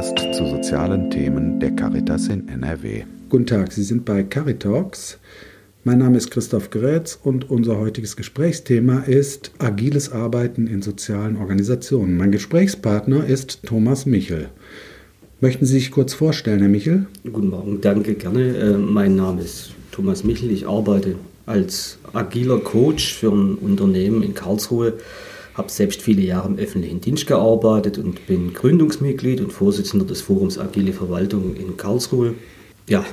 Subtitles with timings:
[0.00, 3.02] Podcast zu sozialen Themen der Caritas in NRW.
[3.28, 5.18] Guten Tag, Sie sind bei Caritalks.
[5.84, 12.16] Mein Name ist Christoph Grätz und unser heutiges Gesprächsthema ist agiles Arbeiten in sozialen Organisationen.
[12.16, 14.48] Mein Gesprächspartner ist Thomas Michel.
[15.42, 17.06] Möchten Sie sich kurz vorstellen, Herr Michel?
[17.24, 18.56] Guten Morgen, danke gerne.
[18.56, 20.50] Äh, mein Name ist Thomas Michel.
[20.50, 24.94] Ich arbeite als agiler Coach für ein Unternehmen in Karlsruhe
[25.54, 30.58] habe selbst viele Jahre im öffentlichen Dienst gearbeitet und bin Gründungsmitglied und Vorsitzender des Forums
[30.58, 32.34] Agile Verwaltung in Karlsruhe.
[32.88, 33.04] Ja.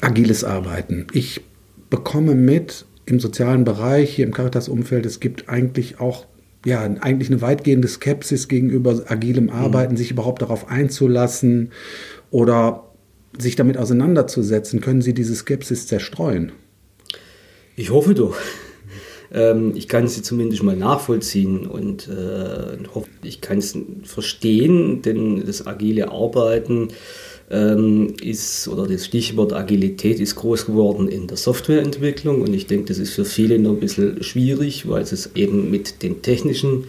[0.00, 1.06] Agiles Arbeiten.
[1.12, 1.42] Ich
[1.90, 6.26] bekomme mit im sozialen Bereich, hier im Caritas-Umfeld, es gibt eigentlich auch
[6.64, 9.50] ja, eigentlich eine weitgehende Skepsis gegenüber agilem mhm.
[9.50, 9.96] Arbeiten, mhm.
[9.96, 11.72] sich überhaupt darauf einzulassen
[12.30, 12.84] oder
[13.38, 14.80] sich damit auseinanderzusetzen.
[14.80, 16.52] Können Sie diese Skepsis zerstreuen?
[17.76, 18.36] Ich hoffe doch.
[19.32, 25.44] Ähm, ich kann sie zumindest mal nachvollziehen und äh, hoffe, ich kann es verstehen, denn
[25.46, 26.88] das agile Arbeiten
[27.50, 32.86] ähm, ist, oder das Stichwort Agilität ist groß geworden in der Softwareentwicklung und ich denke,
[32.86, 36.84] das ist für viele noch ein bisschen schwierig, weil sie es eben mit dem technischen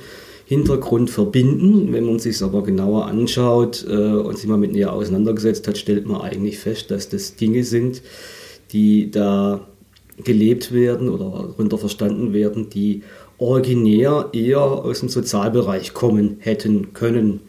[0.46, 1.94] Hintergrund verbinden.
[1.94, 5.78] Wenn man sich es aber genauer anschaut äh, und sich mal mit ihr auseinandergesetzt hat,
[5.78, 8.02] stellt man eigentlich fest, dass das Dinge sind,
[8.74, 9.68] die da
[10.24, 13.04] gelebt werden oder darunter verstanden werden, die
[13.38, 17.42] originär eher aus dem Sozialbereich kommen hätten können,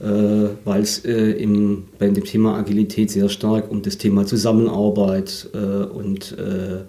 [0.00, 0.06] äh,
[0.64, 1.46] weil es äh,
[1.98, 6.84] bei dem Thema Agilität sehr stark um das Thema Zusammenarbeit äh, und äh,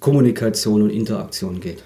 [0.00, 1.82] Kommunikation und Interaktion geht.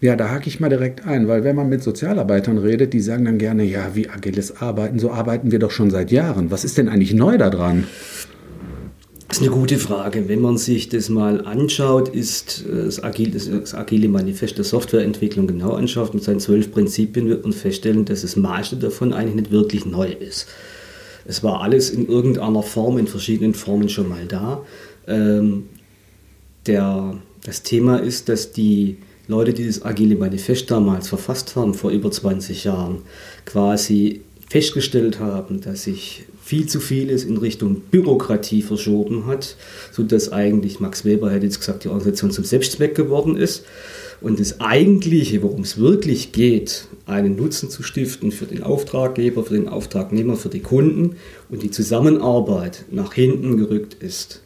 [0.00, 3.24] Ja, da hake ich mal direkt ein, weil wenn man mit Sozialarbeitern redet, die sagen
[3.24, 6.50] dann gerne, ja, wie agiles Arbeiten, so arbeiten wir doch schon seit Jahren.
[6.50, 7.84] Was ist denn eigentlich neu daran?
[9.34, 10.28] Das ist eine gute Frage.
[10.28, 15.48] Wenn man sich das mal anschaut, ist äh, das agile, das agile Manifest der Softwareentwicklung
[15.48, 19.50] genau anschaut mit seinen zwölf Prinzipien, wird man feststellen, dass das meiste davon eigentlich nicht
[19.50, 20.46] wirklich neu ist.
[21.24, 24.62] Es war alles in irgendeiner Form, in verschiedenen Formen schon mal da.
[25.08, 25.64] Ähm,
[26.66, 31.90] der, das Thema ist, dass die Leute, die das agile Manifest damals verfasst haben, vor
[31.90, 33.02] über 20 Jahren,
[33.46, 39.56] quasi festgestellt haben, dass sich viel zu vieles in Richtung Bürokratie verschoben hat,
[39.92, 43.64] sodass eigentlich Max Weber hätte jetzt gesagt, die Organisation zum Selbstzweck geworden ist.
[44.20, 49.54] Und das Eigentliche, worum es wirklich geht, einen Nutzen zu stiften für den Auftraggeber, für
[49.54, 51.16] den Auftragnehmer, für die Kunden
[51.50, 54.43] und die Zusammenarbeit nach hinten gerückt ist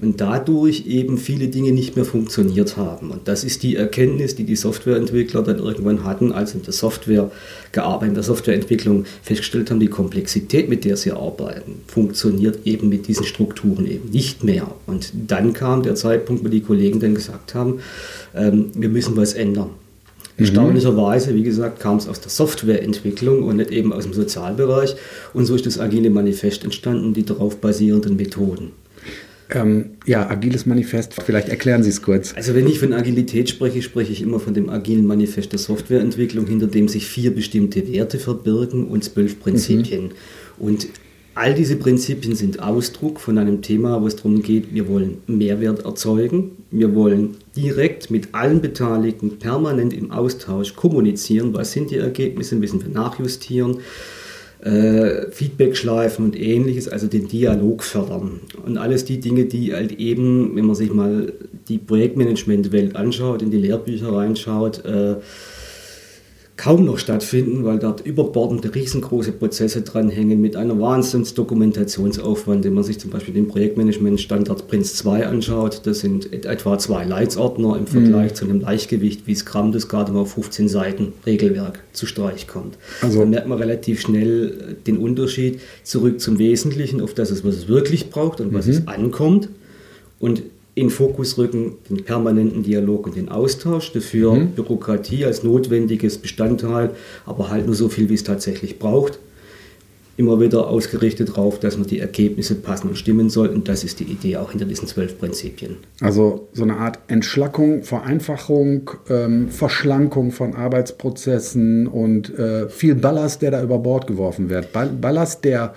[0.00, 3.10] und dadurch eben viele Dinge nicht mehr funktioniert haben.
[3.10, 7.30] Und das ist die Erkenntnis, die die Softwareentwickler dann irgendwann hatten, als in der Software
[7.72, 13.08] gearbeitet, in der Softwareentwicklung festgestellt haben, die Komplexität, mit der sie arbeiten, funktioniert eben mit
[13.08, 14.74] diesen Strukturen eben nicht mehr.
[14.86, 17.80] Und dann kam der Zeitpunkt, wo die Kollegen dann gesagt haben,
[18.34, 19.70] ähm, wir müssen was ändern.
[20.36, 20.44] Mhm.
[20.46, 24.96] Erstaunlicherweise, wie gesagt, kam es aus der Softwareentwicklung und nicht eben aus dem Sozialbereich.
[25.34, 28.72] Und so ist das agile Manifest entstanden, die darauf basierenden Methoden.
[29.52, 32.34] Ähm, ja, agiles Manifest, vielleicht erklären Sie es kurz.
[32.36, 36.46] Also wenn ich von Agilität spreche, spreche ich immer von dem agilen Manifest der Softwareentwicklung,
[36.46, 40.04] hinter dem sich vier bestimmte Werte verbirgen und zwölf Prinzipien.
[40.04, 40.10] Mhm.
[40.58, 40.88] Und
[41.34, 45.84] all diese Prinzipien sind Ausdruck von einem Thema, wo es darum geht, wir wollen Mehrwert
[45.84, 52.56] erzeugen, wir wollen direkt mit allen Beteiligten permanent im Austausch kommunizieren, was sind die Ergebnisse,
[52.56, 53.78] müssen wir nachjustieren
[54.62, 58.40] äh, Feedback-Schleifen und ähnliches, also den Dialog fördern.
[58.64, 61.32] Und alles die Dinge, die halt eben, wenn man sich mal
[61.68, 65.16] die Projektmanagement-Welt anschaut, in die Lehrbücher reinschaut, äh,
[66.60, 72.66] kaum noch stattfinden, weil dort überbordende riesengroße Prozesse dranhängen mit einer Wahnsinns-Dokumentationsaufwand.
[72.66, 77.78] Wenn man sich zum Beispiel den Projektmanagement-Standard Prince 2 anschaut, das sind etwa zwei Leitsordner
[77.78, 78.34] im Vergleich mhm.
[78.34, 82.76] zu einem Leichtgewicht wie Scrum, das gerade mal auf 15 Seiten Regelwerk zu Streich kommt.
[83.00, 87.54] Also da merkt man relativ schnell den Unterschied zurück zum Wesentlichen, auf das es, was
[87.54, 88.72] es wirklich braucht und was mhm.
[88.72, 89.48] es ankommt.
[90.18, 90.42] Und
[90.80, 93.92] in Fokus rücken, den permanenten Dialog und den Austausch.
[93.92, 94.52] Dafür mhm.
[94.52, 96.90] Bürokratie als notwendiges Bestandteil,
[97.26, 99.18] aber halt nur so viel, wie es tatsächlich braucht.
[100.16, 103.62] Immer wieder ausgerichtet darauf, dass man die Ergebnisse passen und stimmen sollten.
[103.64, 105.76] Das ist die Idee auch hinter diesen zwölf Prinzipien.
[106.00, 113.50] Also so eine Art Entschlackung, Vereinfachung, ähm, Verschlankung von Arbeitsprozessen und äh, viel Ballast, der
[113.50, 114.68] da über Bord geworfen wird.
[114.72, 115.74] Ballast, der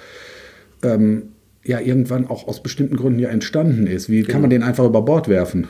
[0.82, 1.33] ähm,
[1.64, 4.10] ja irgendwann auch aus bestimmten Gründen ja entstanden ist.
[4.10, 4.32] Wie genau.
[4.32, 5.68] kann man den einfach über Bord werfen?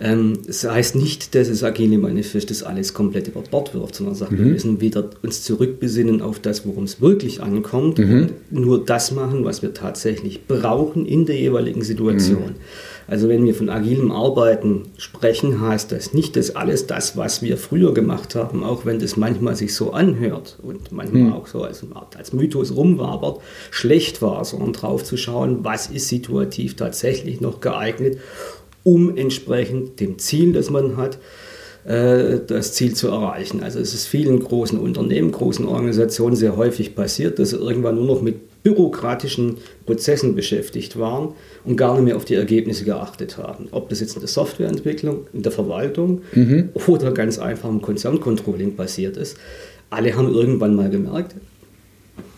[0.00, 4.14] Ähm, das heißt nicht, dass das Agile Manifest das alles komplett über Bord wirft, sondern
[4.14, 4.38] sagt, mhm.
[4.38, 8.30] wir müssen wieder uns zurückbesinnen auf das, worum es wirklich ankommt mhm.
[8.50, 12.40] und nur das machen, was wir tatsächlich brauchen in der jeweiligen Situation.
[12.40, 13.06] Mhm.
[13.08, 17.56] Also wenn wir von agilem Arbeiten sprechen, heißt das nicht, dass alles das, was wir
[17.56, 21.32] früher gemacht haben, auch wenn das manchmal sich so anhört und manchmal mhm.
[21.32, 21.84] auch so als,
[22.16, 23.40] als Mythos rumwabert,
[23.70, 28.18] schlecht war, sondern drauf zu schauen, was ist situativ tatsächlich noch geeignet
[28.86, 31.18] um entsprechend dem Ziel, das man hat,
[31.84, 33.60] äh, das Ziel zu erreichen.
[33.60, 38.06] Also es ist vielen großen Unternehmen, großen Organisationen sehr häufig passiert, dass sie irgendwann nur
[38.06, 39.56] noch mit bürokratischen
[39.86, 41.34] Prozessen beschäftigt waren
[41.64, 43.66] und gar nicht mehr auf die Ergebnisse geachtet haben.
[43.72, 46.68] Ob das jetzt in der Softwareentwicklung, in der Verwaltung mhm.
[46.86, 49.36] oder ganz einfach im Konzerncontrolling passiert ist.
[49.90, 51.34] Alle haben irgendwann mal gemerkt,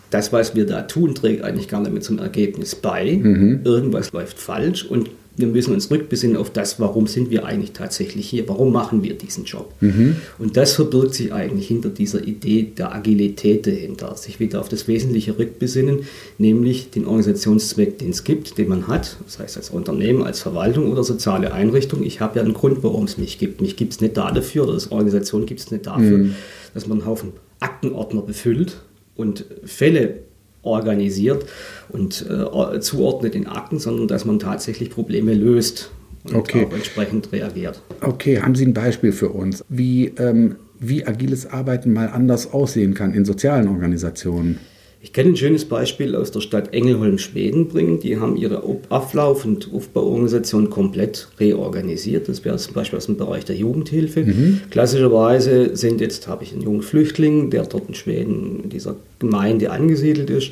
[0.09, 3.19] das, was wir da tun, trägt eigentlich gar nicht mehr zum Ergebnis bei.
[3.21, 3.61] Mhm.
[3.63, 8.27] Irgendwas läuft falsch und wir müssen uns rückbesinnen auf das, warum sind wir eigentlich tatsächlich
[8.29, 9.73] hier, warum machen wir diesen Job.
[9.79, 10.17] Mhm.
[10.37, 14.89] Und das verbirgt sich eigentlich hinter dieser Idee der Agilität dahinter, sich wieder auf das
[14.89, 15.99] Wesentliche rückbesinnen,
[16.37, 20.91] nämlich den Organisationszweck, den es gibt, den man hat, das heißt als Unternehmen, als Verwaltung
[20.91, 22.03] oder soziale Einrichtung.
[22.03, 23.61] Ich habe ja einen Grund, warum es mich gibt.
[23.61, 26.35] Mich gibt es nicht dafür, oder als Organisation gibt es nicht dafür, mhm.
[26.73, 27.31] dass man einen Haufen
[27.61, 28.81] Aktenordner befüllt
[29.15, 30.19] und Fälle
[30.61, 31.45] organisiert
[31.89, 35.91] und äh, zuordnet in Akten, sondern dass man tatsächlich Probleme löst
[36.25, 36.65] und okay.
[36.65, 37.81] auch entsprechend reagiert.
[38.01, 42.93] Okay, haben Sie ein Beispiel für uns, wie, ähm, wie agiles Arbeiten mal anders aussehen
[42.93, 44.59] kann in sozialen Organisationen?
[45.01, 48.01] Ich kann ein schönes Beispiel aus der Stadt Engelholm-Schweden bringen.
[48.01, 52.27] Die haben ihre Ablauf- und Aufbauorganisation komplett reorganisiert.
[52.27, 54.25] Das wäre zum Beispiel aus dem Bereich der Jugendhilfe.
[54.25, 54.61] Mhm.
[54.69, 59.71] Klassischerweise sind jetzt, habe ich einen jungen Flüchtling, der dort in Schweden in dieser Gemeinde
[59.71, 60.51] angesiedelt ist,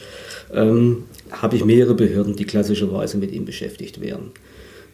[0.53, 4.31] ähm, habe ich mehrere Behörden, die klassischerweise mit ihm beschäftigt wären.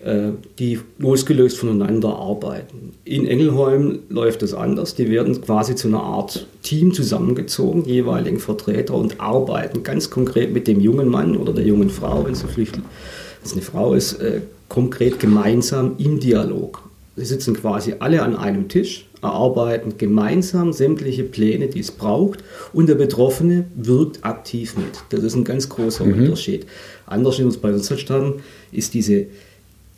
[0.04, 2.92] Äh, die losgelöst voneinander arbeiten.
[3.06, 4.96] In Engelholm läuft es anders.
[4.96, 10.68] Die werden quasi zu einer Art Team zusammengezogen, jeweiligen Vertreter, und arbeiten ganz konkret mit
[10.68, 15.96] dem jungen Mann oder der jungen Frau, wenn es eine Frau ist, äh, konkret gemeinsam
[15.98, 16.82] im Dialog.
[17.16, 22.90] Sie sitzen quasi alle an einem Tisch, erarbeiten gemeinsam sämtliche Pläne, die es braucht, und
[22.90, 25.02] der Betroffene wirkt aktiv mit.
[25.12, 26.24] Das ist ein ganz großer mhm.
[26.24, 26.66] Unterschied.
[27.06, 28.42] Anders als bei uns verstanden
[28.74, 29.28] ist diese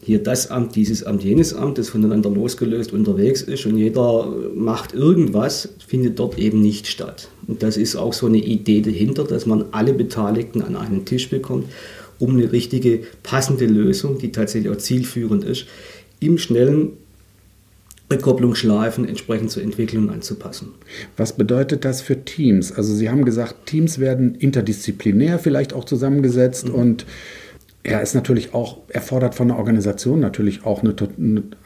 [0.01, 4.93] hier das Amt, dieses Amt, jenes Amt, das voneinander losgelöst unterwegs ist und jeder macht
[4.93, 7.29] irgendwas, findet dort eben nicht statt.
[7.47, 11.29] Und das ist auch so eine Idee dahinter, dass man alle Beteiligten an einen Tisch
[11.29, 11.65] bekommt,
[12.19, 15.65] um eine richtige, passende Lösung, die tatsächlich auch zielführend ist,
[16.19, 16.93] im schnellen
[18.11, 20.69] Rückkopplungsschleifen entsprechend zur Entwicklung anzupassen.
[21.17, 22.71] Was bedeutet das für Teams?
[22.71, 26.75] Also Sie haben gesagt, Teams werden interdisziplinär vielleicht auch zusammengesetzt mhm.
[26.75, 27.05] und
[27.85, 30.95] er ist natürlich auch, erfordert von der Organisation natürlich auch eine,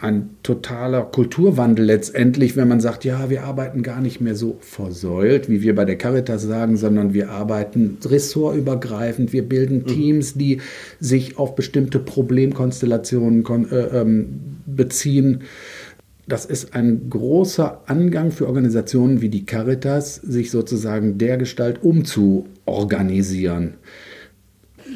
[0.02, 5.48] ein totaler Kulturwandel letztendlich, wenn man sagt, ja, wir arbeiten gar nicht mehr so versäult,
[5.48, 9.88] wie wir bei der Caritas sagen, sondern wir arbeiten ressortübergreifend, wir bilden mhm.
[9.88, 10.60] Teams, die
[11.00, 15.44] sich auf bestimmte Problemkonstellationen äh, ähm, beziehen.
[16.28, 23.76] Das ist ein großer Angang für Organisationen wie die Caritas, sich sozusagen der Gestalt umzuorganisieren.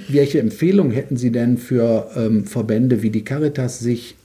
[0.07, 4.15] Welche Empfehlungen hätten Sie denn für ähm, Verbände wie die Caritas, sich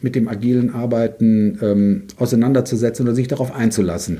[0.00, 4.18] mit dem agilen Arbeiten ähm, auseinanderzusetzen oder sich darauf einzulassen?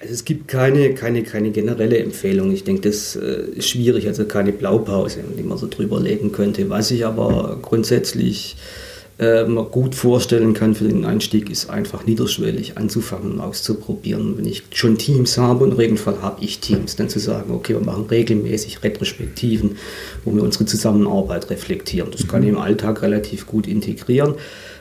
[0.00, 2.50] Also es gibt keine, keine, keine generelle Empfehlung.
[2.52, 6.70] Ich denke, das äh, ist schwierig, also keine Blaupause, die man so drüber legen könnte.
[6.70, 8.89] Was ich aber grundsätzlich äh,
[9.20, 14.38] man gut vorstellen kann für den Einstieg, ist einfach niederschwellig anzufangen und auszuprobieren.
[14.38, 17.74] Wenn ich schon Teams habe, und im Regelfall habe ich Teams, dann zu sagen, okay,
[17.74, 19.76] wir machen regelmäßig Retrospektiven,
[20.24, 22.10] wo wir unsere Zusammenarbeit reflektieren.
[22.10, 24.36] Das kann ich im Alltag relativ gut integrieren.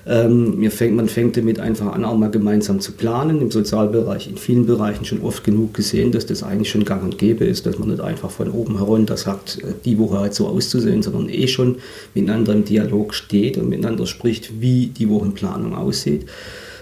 [0.10, 3.42] Ähm, fängt, man fängt damit einfach an, auch mal gemeinsam zu planen.
[3.42, 7.20] Im Sozialbereich, in vielen Bereichen schon oft genug gesehen, dass das eigentlich schon gang und
[7.20, 10.48] gäbe ist, dass man nicht einfach von oben herunter sagt, äh, die Woche halt so
[10.48, 11.76] auszusehen, sondern eh schon
[12.16, 16.26] miteinander im Dialog steht und miteinander spricht, wie die Wochenplanung aussieht.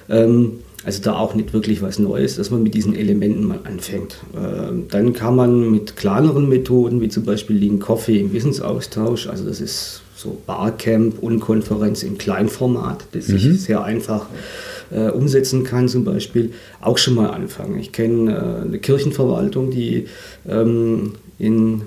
[0.08, 4.20] Ähm, also da auch nicht wirklich was Neues, dass man mit diesen Elementen mal anfängt.
[4.38, 9.44] Ähm, dann kann man mit kleineren Methoden, wie zum Beispiel Lean Coffee im Wissensaustausch, also
[9.44, 13.38] das ist so Barcamp und Konferenz im Kleinformat, das mhm.
[13.38, 14.26] sich sehr einfach
[14.90, 17.78] äh, umsetzen kann, zum Beispiel, auch schon mal anfangen.
[17.80, 20.08] Ich kenne äh, eine Kirchenverwaltung, die
[20.50, 21.84] ähm, in,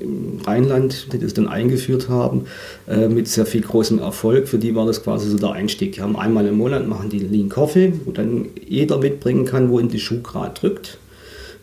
[0.00, 2.46] im Rheinland, die das dann eingeführt haben,
[2.88, 4.48] äh, mit sehr viel großem Erfolg.
[4.48, 5.92] Für die war das quasi so der Einstieg.
[5.92, 9.78] Die haben einmal im Monat machen die Lean Coffee, wo dann jeder mitbringen kann, wo
[9.78, 10.98] ihn die Schuh gerade drückt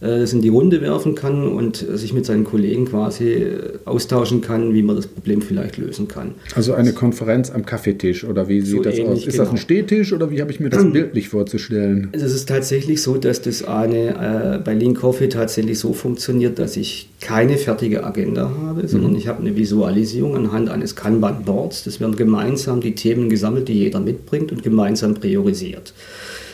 [0.01, 4.73] das in die Runde werfen kann und sich mit seinen Kollegen quasi äh, austauschen kann,
[4.73, 6.35] wie man das Problem vielleicht lösen kann.
[6.55, 9.17] Also eine Konferenz am Kaffeetisch oder wie sieht so das ähnlich, aus?
[9.19, 9.43] Ist genau.
[9.43, 12.09] das ein Stehtisch oder wie habe ich mir das bildlich vorzustellen?
[12.13, 16.59] Also es ist tatsächlich so, dass das eine, äh, bei Lean Coffee tatsächlich so funktioniert,
[16.59, 19.17] dass ich keine fertige Agenda habe, sondern mhm.
[19.17, 21.85] ich habe eine Visualisierung anhand eines Kanban-Boards.
[21.85, 25.93] Das werden gemeinsam die Themen gesammelt, die jeder mitbringt und gemeinsam priorisiert.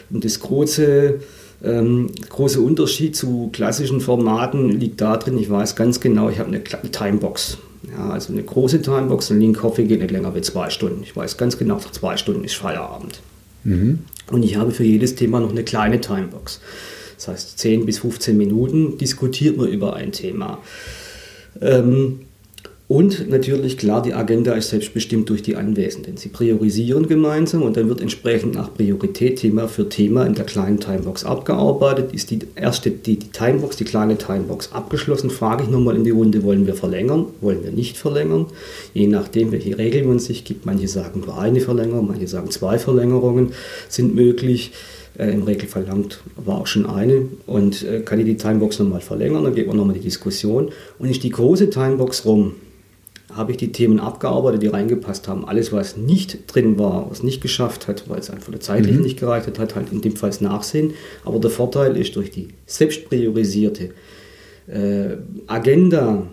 [0.09, 1.19] Und das große
[1.63, 6.63] ähm, große Unterschied zu klassischen Formaten liegt darin, ich weiß ganz genau, ich habe eine,
[6.63, 7.57] Timebox.
[7.91, 11.03] Ja, also eine große Timebox, ein Lean Coffee geht nicht länger wie zwei Stunden.
[11.03, 13.19] Ich weiß ganz genau, nach zwei Stunden ist Feierabend.
[13.63, 13.99] Mhm.
[14.31, 16.61] Und ich habe für jedes Thema noch eine kleine Timebox.
[17.17, 20.59] Das heißt, 10 bis 15 Minuten diskutiert man über ein Thema.
[21.61, 22.21] Ähm,
[22.91, 26.17] und natürlich, klar, die Agenda ist selbstbestimmt durch die Anwesenden.
[26.17, 30.81] Sie priorisieren gemeinsam und dann wird entsprechend nach Priorität Thema für Thema in der kleinen
[30.81, 32.13] Timebox abgearbeitet.
[32.13, 36.09] Ist die erste, die, die Timebox, die kleine Timebox abgeschlossen, frage ich nochmal in die
[36.09, 38.47] Runde, wollen wir verlängern, wollen wir nicht verlängern?
[38.93, 40.65] Je nachdem, welche Regeln man sich gibt.
[40.65, 43.53] Manche sagen nur eine Verlängerung, manche sagen zwei Verlängerungen
[43.87, 44.73] sind möglich.
[45.17, 48.99] Äh, Im Regelfall langt war auch schon eine und äh, kann ich die Timebox nochmal
[48.99, 52.55] verlängern, dann geht man nochmal die Diskussion und ist die große Timebox rum,
[53.35, 55.45] habe ich die Themen abgearbeitet, die reingepasst haben.
[55.45, 59.03] Alles, was nicht drin war, was nicht geschafft hat, weil es einfach zeitlich mhm.
[59.03, 60.93] nicht gereicht hat, hat halt in dem Fall Nachsehen.
[61.25, 63.91] Aber der Vorteil ist, durch die selbst priorisierte
[64.67, 66.27] äh, Agenda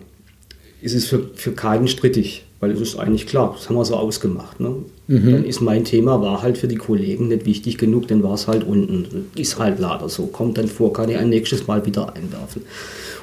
[0.81, 3.95] ist es für, für keinen strittig, weil es ist eigentlich klar, das haben wir so
[3.95, 4.59] ausgemacht.
[4.59, 4.75] Ne?
[5.07, 5.31] Mhm.
[5.31, 8.47] Dann ist mein Thema, war halt für die Kollegen nicht wichtig genug, dann war es
[8.47, 9.27] halt unten.
[9.35, 10.27] Ist halt leider so.
[10.27, 12.63] Kommt dann vor, kann ich ein nächstes Mal wieder einwerfen.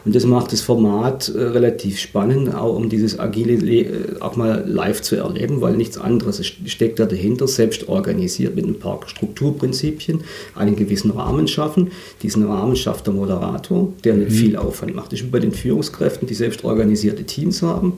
[0.06, 4.36] Und das macht das Format äh, relativ spannend, auch um dieses agile Le äh, auch
[4.36, 9.00] mal live zu erleben, weil nichts anderes steckt da dahinter, selbst organisiert mit ein paar
[9.04, 10.20] Strukturprinzipien,
[10.54, 11.90] einen gewissen Rahmen schaffen.
[12.22, 14.34] Diesen Rahmen schafft der Moderator, der nicht mhm.
[14.34, 15.12] viel Aufwand macht.
[15.12, 17.94] Das ist wie bei den Führungskräften, die selbst organisierte Teams haben.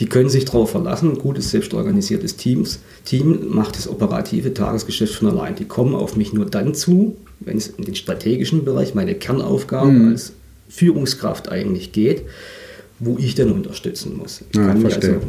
[0.00, 5.28] Die können sich darauf verlassen, ein gutes, selbstorganisiertes Teams, Team macht das operative Tagesgeschäft von
[5.28, 5.56] allein.
[5.56, 9.90] Die kommen auf mich nur dann zu, wenn es in den strategischen Bereich, meine Kernaufgabe
[9.90, 10.08] mhm.
[10.08, 10.32] als
[10.70, 12.22] Führungskraft eigentlich geht,
[12.98, 14.42] wo ich dann unterstützen muss.
[14.50, 15.14] Ich ja, verstehe.
[15.14, 15.26] Also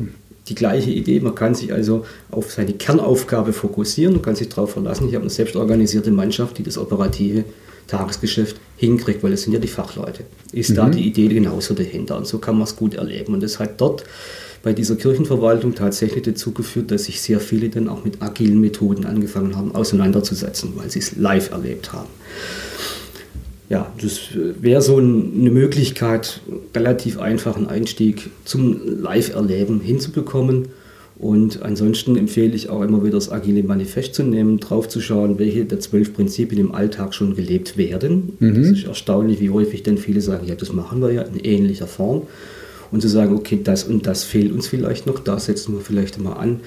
[0.47, 4.71] die gleiche Idee, man kann sich also auf seine Kernaufgabe fokussieren und kann sich darauf
[4.71, 7.43] verlassen, ich habe eine selbstorganisierte Mannschaft, die das operative
[7.87, 10.23] Tagesgeschäft hinkriegt, weil es sind ja die Fachleute.
[10.53, 10.75] Ist mhm.
[10.75, 13.33] da die Idee genauso dahinter und so kann man es gut erleben.
[13.33, 14.03] Und das hat dort
[14.63, 19.05] bei dieser Kirchenverwaltung tatsächlich dazu geführt, dass sich sehr viele dann auch mit agilen Methoden
[19.05, 22.09] angefangen haben auseinanderzusetzen, weil sie es live erlebt haben
[23.71, 24.19] ja, das
[24.59, 26.41] wäre so eine Möglichkeit,
[26.75, 30.67] relativ einfachen Einstieg zum Live-Erleben hinzubekommen.
[31.17, 35.39] Und ansonsten empfehle ich auch immer wieder das agile Manifest zu nehmen, drauf zu schauen,
[35.39, 38.33] welche der zwölf Prinzipien im Alltag schon gelebt werden.
[38.39, 38.55] Mhm.
[38.55, 41.87] Das ist erstaunlich, wie häufig dann viele sagen, ja, das machen wir ja in ähnlicher
[41.87, 42.23] Form.
[42.91, 46.19] Und zu sagen, okay, das und das fehlt uns vielleicht noch, da setzen wir vielleicht
[46.19, 46.59] mal an,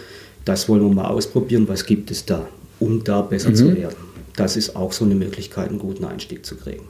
[0.45, 2.49] das wollen wir mal ausprobieren, was gibt es da,
[2.81, 3.55] um da besser mhm.
[3.55, 3.97] zu werden.
[4.37, 6.89] Das ist auch so eine Möglichkeit, einen guten Einstieg zu kriegen.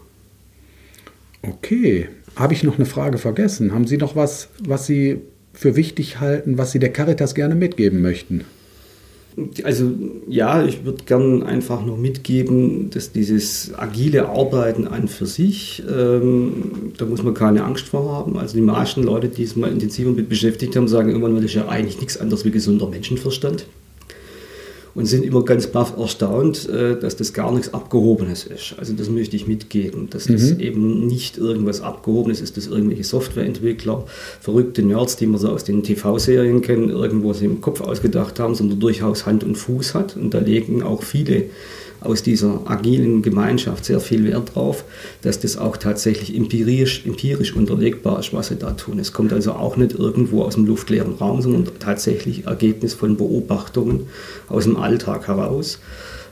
[1.42, 2.08] Okay.
[2.36, 3.72] Habe ich noch eine Frage vergessen?
[3.72, 5.20] Haben Sie noch was, was Sie
[5.52, 8.44] für wichtig halten, was Sie der Caritas gerne mitgeben möchten?
[9.64, 9.92] Also
[10.28, 16.92] ja, ich würde gerne einfach noch mitgeben, dass dieses agile Arbeiten an für sich, ähm,
[16.96, 18.38] da muss man keine Angst vor haben.
[18.38, 21.54] Also die meisten Leute, die es mal intensiver mit beschäftigt haben, sagen irgendwann, das ist
[21.54, 23.66] ja eigentlich nichts anderes wie gesunder Menschenverstand
[24.94, 28.76] und sind immer ganz baff erstaunt, äh, dass das gar nichts Abgehobenes ist.
[28.78, 30.32] Also das möchte ich mitgeben, dass mhm.
[30.34, 34.04] das eben nicht irgendwas Abgehobenes ist, dass irgendwelche Softwareentwickler,
[34.40, 38.54] verrückte Nerds, die man so aus den TV-Serien kennen, irgendwo sie im Kopf ausgedacht haben,
[38.54, 40.16] sondern durchaus Hand und Fuß hat.
[40.16, 41.44] Und da legen auch viele
[42.04, 44.84] aus dieser agilen Gemeinschaft sehr viel Wert drauf,
[45.22, 48.98] dass das auch tatsächlich empirisch, empirisch unterlegbar ist, was sie da tun.
[48.98, 54.06] Es kommt also auch nicht irgendwo aus dem luftleeren Raum, sondern tatsächlich Ergebnis von Beobachtungen
[54.48, 55.78] aus dem Alltag heraus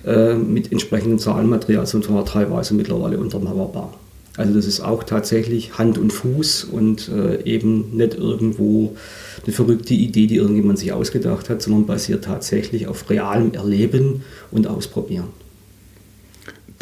[0.04, 3.94] äh, mit entsprechendem Zahlenmaterial, und zwar teilweise mittlerweile untermauerbar.
[4.36, 8.96] Also das ist auch tatsächlich Hand und Fuß und äh, eben nicht irgendwo
[9.44, 14.66] eine verrückte Idee, die irgendjemand sich ausgedacht hat, sondern basiert tatsächlich auf realem Erleben und
[14.66, 15.41] Ausprobieren.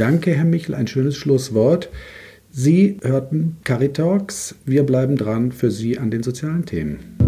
[0.01, 1.91] Danke, Herr Michel, ein schönes Schlusswort.
[2.51, 4.55] Sie hörten Caritalks.
[4.65, 7.19] Wir bleiben dran für Sie an den sozialen Themen.